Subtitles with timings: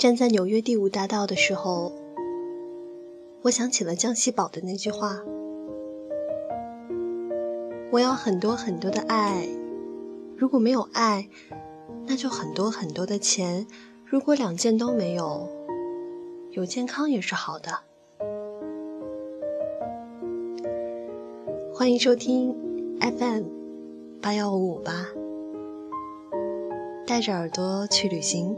[0.00, 1.92] 站在纽约第五大道的时候，
[3.42, 5.20] 我想起了江西宝的那句话
[7.92, 9.46] ：“我要很多很多的爱，
[10.38, 11.28] 如果没有爱，
[12.06, 13.66] 那就很多很多的钱；
[14.06, 15.46] 如果两件都没有，
[16.52, 17.80] 有健康也是好的。”
[21.74, 22.56] 欢迎收听
[23.00, 23.42] FM
[24.22, 25.08] 八幺五五八，
[27.06, 28.56] 带着耳朵去旅行。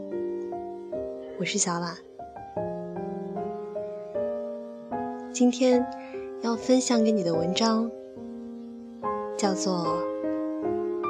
[1.43, 1.97] 我是小婉，
[5.33, 5.85] 今天
[6.41, 7.91] 要分享给你的文章
[9.37, 10.01] 叫做《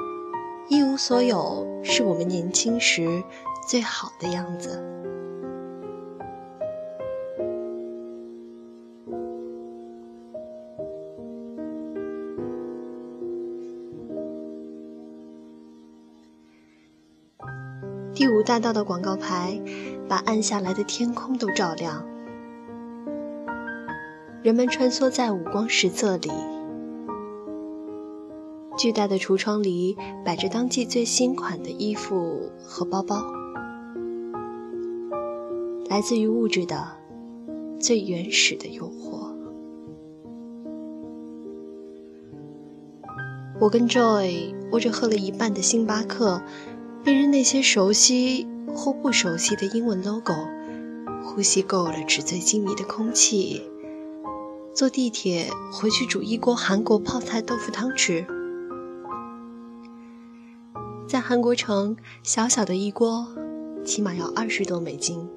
[0.69, 3.23] 一无所有是我们年轻时
[3.67, 4.83] 最好的样子》。
[18.45, 19.61] 大道的广告牌。
[20.05, 22.05] 把暗下来的天空都照亮，
[24.43, 26.29] 人们穿梭在五光十色里。
[28.77, 33.23] 巨大的橱窗里摆着当季最新款的衣服和包包，
[35.89, 36.85] 来自于物质的
[37.79, 39.31] 最原始的诱惑。
[43.59, 46.41] 我跟 Joy 握着喝了一半的星巴克，
[47.03, 48.47] 辨认那些熟悉。
[48.75, 50.33] 或不熟悉的英文 logo，
[51.23, 53.61] 呼吸够了纸醉金迷的空气，
[54.73, 58.25] 坐地铁回去煮一锅韩国泡菜豆腐汤吃。
[61.07, 63.27] 在韩国城，小小的一锅，
[63.85, 65.29] 起码要二十多美金。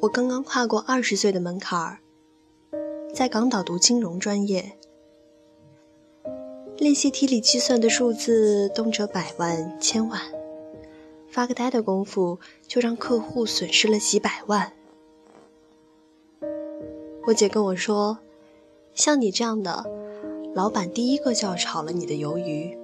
[0.00, 1.98] 我刚刚跨过二十岁的门槛儿。
[3.18, 4.78] 在港岛读金融专业，
[6.76, 10.20] 练习题里计算的数字动辄百万、千万，
[11.28, 14.72] 发个呆的功夫就让客户损失了几百万。
[17.26, 18.18] 我姐跟我说，
[18.94, 19.84] 像你这样的，
[20.54, 22.78] 老板第一个就要炒了你的鱿鱼。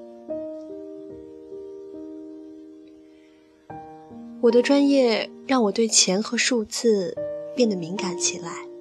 [4.40, 7.16] 我的专业让我对钱和数字
[7.54, 8.73] 变得敏感起来。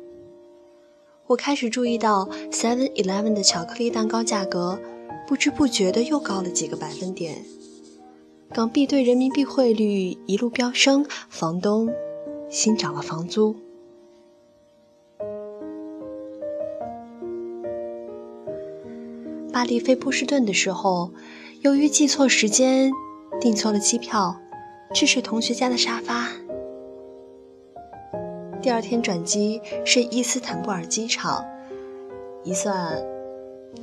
[1.28, 4.80] 我开始注意到 Seven Eleven 的巧克力蛋糕价格，
[5.26, 7.44] 不知不觉的又高了几个百分点。
[8.54, 11.90] 港币对人民币汇率一路飙升，房东
[12.50, 13.56] 新涨了房租。
[19.52, 21.12] 巴黎飞波士顿的时候，
[21.62, 22.92] 由于记错时间，
[23.40, 24.36] 订错了机票，
[24.94, 26.28] 去睡同学家的沙发。
[28.64, 31.44] 第二天转机是伊斯坦布尔机场，
[32.46, 32.98] 一算，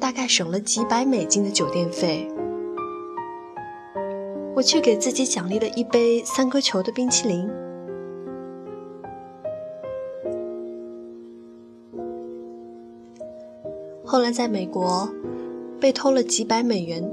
[0.00, 2.26] 大概省了几百美金的酒店费。
[4.56, 7.46] 我却给自己奖励了一杯三颗球的冰淇淋。
[14.02, 15.06] 后来在美国
[15.78, 17.06] 被偷了几百美元，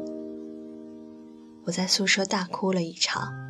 [1.65, 3.46] 我在宿舍大哭了一场。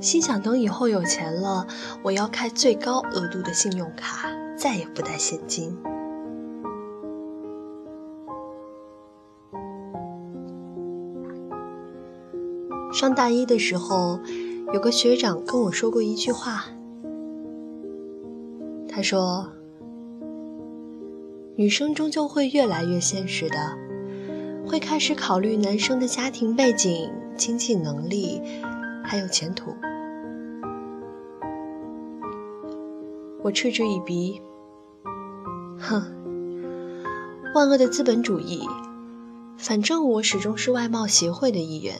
[0.00, 1.66] 心想，等以后有钱了，
[2.02, 5.76] 我要开最高额度的信用卡，再也不带现金。
[12.92, 14.18] 上大一的时候，
[14.72, 16.64] 有个学长跟我说过一句话，
[18.88, 19.52] 他说
[21.56, 23.56] ：“女生终究会越来越现实的，
[24.66, 28.40] 会开始考虑男生的家庭背景、经济能力，
[29.04, 29.74] 还有前途。”
[33.42, 34.42] 我嗤之以鼻，
[35.78, 36.02] 哼，
[37.54, 38.60] 万恶的资本主义！
[39.56, 41.94] 反正我始终是外贸协会的一员。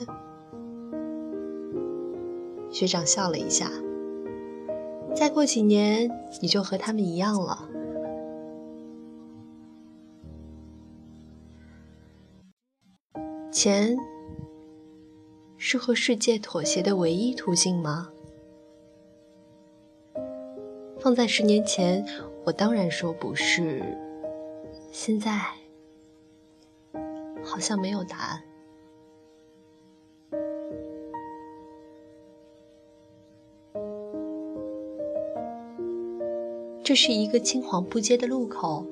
[2.70, 3.70] 学长笑了一下，
[5.14, 6.10] 再过几年
[6.42, 7.66] 你就和他们一样了。
[13.50, 13.96] 钱
[15.56, 18.10] 是和世界妥协的唯一途径吗？
[21.02, 22.04] 放在十年前，
[22.44, 23.82] 我当然说不是。
[24.92, 25.40] 现在
[27.42, 28.42] 好像没有答案。
[36.82, 38.84] 这是一个青黄不接的路口，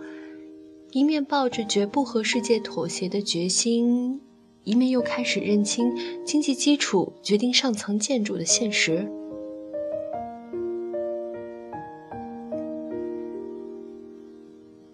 [0.93, 4.23] 一面抱着绝不和世界妥协的决心，
[4.63, 5.93] 一面又开始认清
[6.25, 9.11] 经济基础决定上层建筑的现实。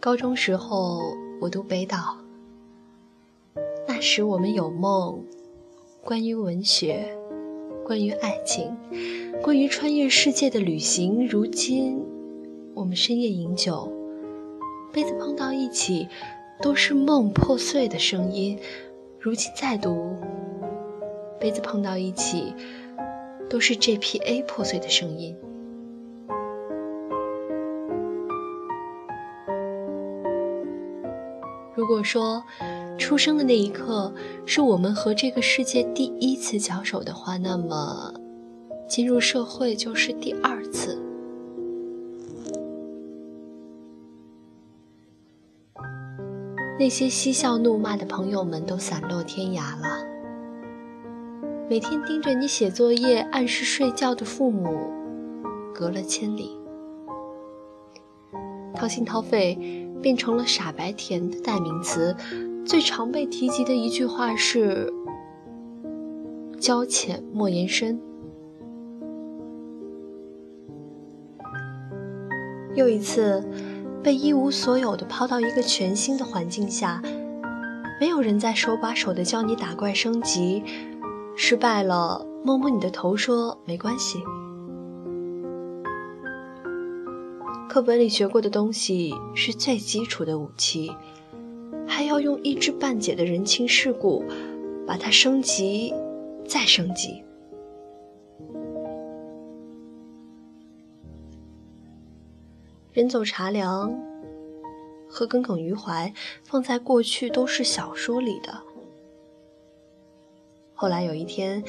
[0.05, 1.01] 高中时候
[1.41, 2.19] 我读北岛。
[3.89, 5.25] 那时我们有梦，
[6.05, 7.17] 关于文学，
[7.87, 8.77] 关于爱情，
[9.43, 11.27] 关于穿越世界的旅行。
[11.27, 12.05] 如今，
[12.75, 13.91] 我们深夜饮酒，
[14.93, 16.07] 杯子碰到一起，
[16.61, 18.59] 都是梦破碎的声音。
[19.19, 20.15] 如今再读，
[21.41, 22.53] 杯子碰到一起，
[23.49, 25.35] 都是 JPA 破碎的声音。
[32.05, 32.45] 说
[32.99, 34.13] 出生的那一刻
[34.45, 38.13] 是我们和这个世界第一次交手的话，那么
[38.87, 41.01] 进入社会就是第二次。
[46.79, 50.05] 那些嬉笑怒骂的朋友们都散落天涯了，
[51.71, 54.91] 每天盯着你写作业、按时睡觉的父母
[55.73, 56.59] 隔了千里，
[58.75, 59.84] 掏心掏肺。
[60.05, 62.15] 变成了傻白甜的代名词，
[62.67, 64.93] 最常被提及的一句话是
[66.61, 67.97] “交浅莫言深”。
[72.77, 73.43] 又一次，
[74.03, 77.01] 被一无所有的抛到一个全新的环境下，
[77.99, 80.63] 没有人再手把手的教你打怪升级，
[81.35, 84.19] 失败了摸摸你的头说没关系。
[87.75, 90.95] 课本里学过的东西是最基础的武器，
[91.89, 94.25] 还要用一知半解的人情世故
[94.87, 95.93] 把它升级，
[96.47, 97.25] 再升级。
[102.93, 103.93] 人走茶凉
[105.09, 108.57] 和耿耿于怀放在过去都是小说里的，
[110.75, 111.61] 后来有一天，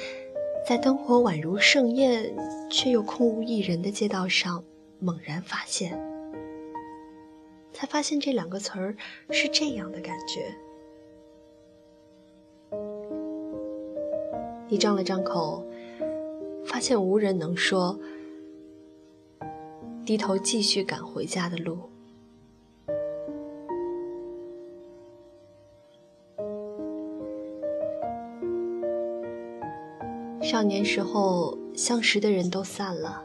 [0.70, 2.32] 在灯火宛如盛宴
[2.70, 4.64] 却又空无一人的街道上。
[5.06, 5.96] 猛然发现，
[7.72, 8.98] 才发现这两个词儿
[9.30, 10.52] 是这样的感觉。
[14.68, 15.64] 你张了张口，
[16.66, 18.00] 发现无人能说，
[20.04, 21.78] 低头继续赶回家的路。
[30.42, 33.25] 少年时候相识的人都散了。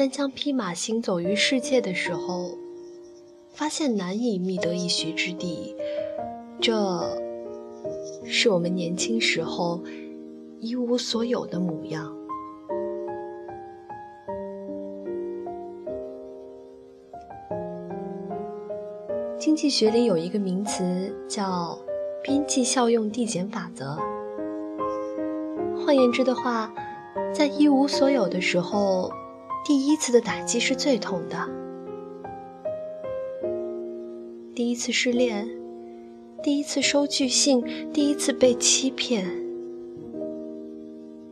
[0.00, 2.56] 单枪匹马行走于世界的时候，
[3.52, 5.76] 发现难以觅得一席之地。
[6.58, 7.18] 这
[8.24, 9.84] 是我们年轻时候
[10.58, 12.16] 一无所有的模样。
[19.38, 21.78] 经济学里有一个名词叫
[22.24, 23.98] “边际效用递减法则”。
[25.84, 26.72] 换言之的话，
[27.34, 29.12] 在一无所有的时候。
[29.64, 31.48] 第一次的打击是最痛的，
[34.54, 35.48] 第一次失恋，
[36.42, 37.62] 第一次收拒信，
[37.92, 39.26] 第一次被欺骗，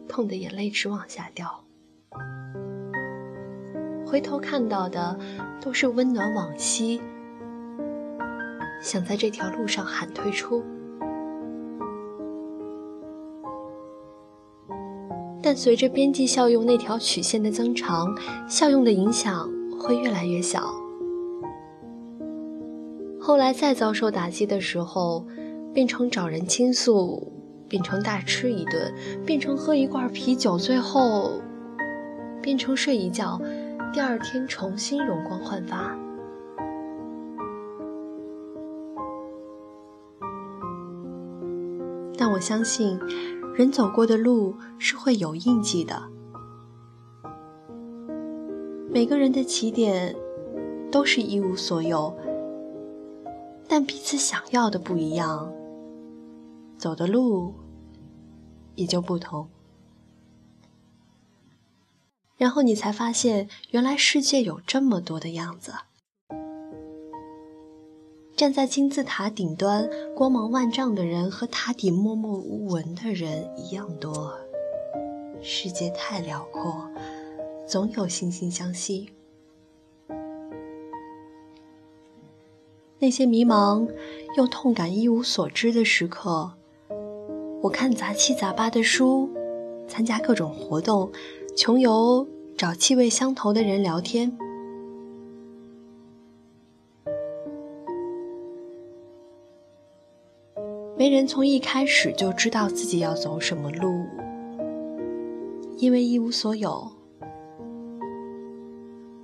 [0.06, 1.64] 痛的眼泪直往下掉。
[4.06, 5.18] 回头看到的
[5.60, 7.00] 都是温暖往昔，
[8.80, 10.64] 想在这条路上喊退出。
[15.48, 18.14] 但随着边际效用那条曲线的增长，
[18.46, 19.50] 效用的影响
[19.80, 20.70] 会越来越小。
[23.18, 25.24] 后来再遭受打击的时候，
[25.72, 27.32] 变成找人倾诉，
[27.66, 28.92] 变成大吃一顿，
[29.24, 31.40] 变成喝一罐啤酒，最后
[32.42, 33.40] 变成睡一觉，
[33.94, 35.96] 第二天重新容光焕发。
[42.18, 43.00] 但我相信。
[43.58, 46.08] 人走过的路是会有印记的。
[48.88, 50.14] 每个人的起点
[50.92, 52.16] 都是一无所有，
[53.66, 55.52] 但彼此想要的不一样，
[56.76, 57.52] 走的路
[58.76, 59.48] 也就不同。
[62.36, 65.72] 然后你才发现，原来世界有这么多的样子。
[68.38, 74.32] 站在金字塔顶端，光芒万丈的人和塔底默默无闻的人一样多。
[75.42, 76.88] 世界太辽阔，
[77.66, 79.08] 总有惺惺相惜。
[83.00, 83.88] 那些迷茫
[84.36, 86.52] 又痛感一无所知的时刻，
[87.60, 89.28] 我看杂七杂八的书，
[89.88, 91.10] 参加各种活动，
[91.56, 92.24] 穷游，
[92.56, 94.38] 找气味相投的人聊天。
[100.98, 104.04] 没人从一开始就知道自己要走什么路
[105.76, 106.90] 因为一无所有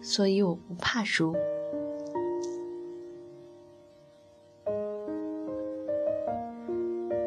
[0.01, 1.35] 所以我不怕输。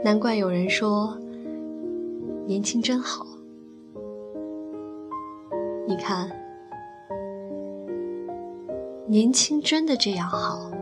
[0.04, 1.18] 难怪有人说
[2.46, 3.25] 年轻真好。
[5.88, 6.32] 你看
[9.08, 10.76] 年轻真的这样好。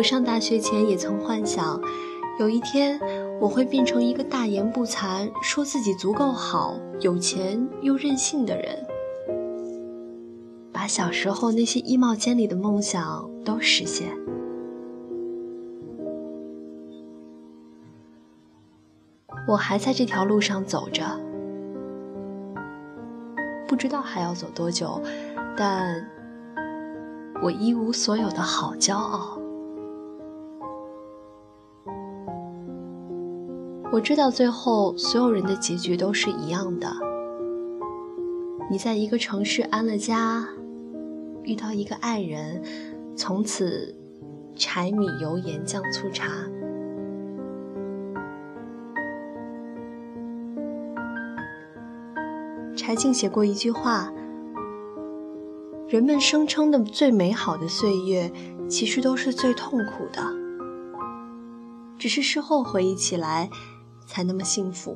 [0.00, 1.78] 我上大学前也曾幻想，
[2.38, 2.98] 有一天
[3.38, 8.86] 我会变成一个大言不惭、说自己足够好、有钱又任性的人，
[10.72, 14.08] 把小时候那些衣帽间里的梦想都实现。
[19.46, 21.04] 我还在这条路上走着，
[23.68, 24.98] 不知道还要走多久，
[25.54, 26.02] 但
[27.42, 29.38] 我一无所有的好骄傲。
[33.92, 36.88] 我知道最后所有人的结局都是一样的。
[38.70, 40.48] 你在一个城市安了家，
[41.42, 42.62] 遇到一个爱人，
[43.16, 43.92] 从此
[44.54, 46.28] 柴米油盐酱醋茶。
[52.76, 54.12] 柴静写过一句话：
[55.88, 58.30] 人们声称的最美好的岁月，
[58.68, 60.22] 其实都是最痛苦的，
[61.98, 63.50] 只是事后回忆起来。
[64.20, 64.94] 才那么幸福。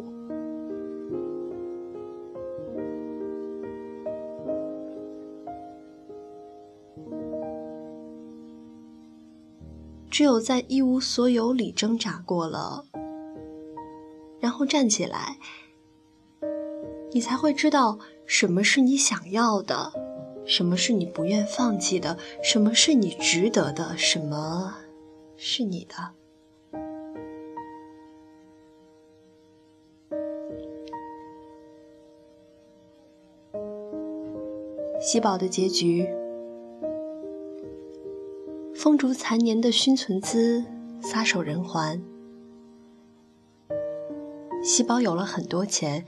[10.11, 12.85] 只有在一无所有里挣扎过了，
[14.39, 15.39] 然后站起来，
[17.11, 19.93] 你才会知道什么是你想要的，
[20.45, 24.75] 什么是你不愿放弃的，什么是你值得的，什么
[25.37, 26.24] 是你的。
[35.15, 36.09] 喜宝的结局，
[38.75, 40.65] 风烛残年的熏存姿，
[41.01, 42.03] 撒手人寰。
[44.61, 46.05] 喜宝有了很多钱，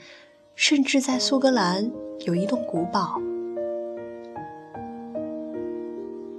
[0.56, 1.88] 甚至在苏格兰
[2.24, 3.20] 有一栋古堡。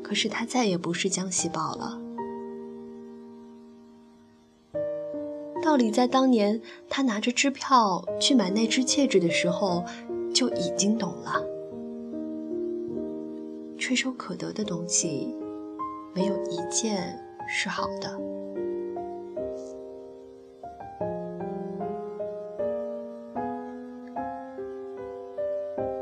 [0.03, 1.97] 可是他再也不是江喜宝了。
[5.63, 9.85] 道理在当年他拿着支票去买那只戒指的时候
[10.33, 11.41] 就已经懂了。
[13.77, 15.33] 垂手可得的东西，
[16.13, 18.19] 没有一件是好的。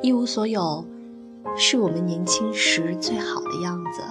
[0.01, 0.85] 一无所有，
[1.55, 4.01] 是我们年轻时最好的样子，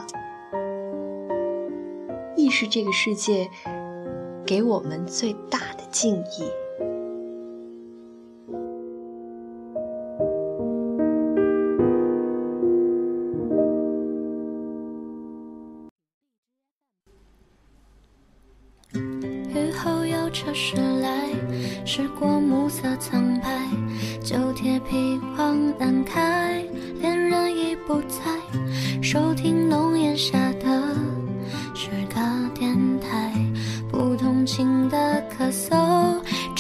[2.36, 3.48] 亦是这个世界
[4.44, 6.63] 给我们最大的敬意。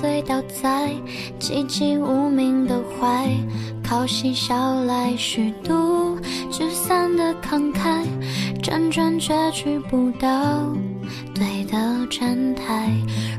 [0.00, 0.90] 醉倒在
[1.38, 3.30] 寂寂无名的怀，
[3.82, 6.18] 靠嬉笑来虚度
[6.50, 8.04] 聚散的慷慨，
[8.60, 10.28] 辗转却去不到
[11.32, 11.78] 对的
[12.10, 12.90] 站台。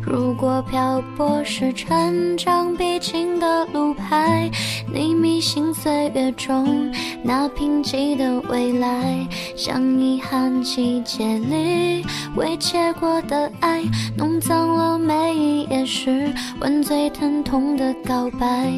[0.01, 4.49] 如果漂泊是成长必经的路牌，
[4.95, 6.89] 你迷信岁月中
[7.21, 12.05] 那贫瘠的未来，像遗憾季节里
[12.37, 13.83] 未结果的爱，
[14.17, 18.71] 弄脏了每一页诗，吻最疼痛的告白。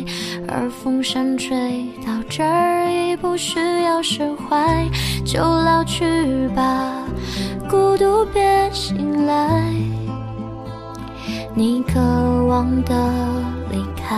[0.48, 4.90] 而风声吹到这儿已不需要释怀，
[5.24, 7.04] 就老去吧，
[7.70, 9.72] 孤独别醒来。
[11.54, 12.00] 你渴
[12.48, 12.96] 望的
[13.72, 14.18] 离开，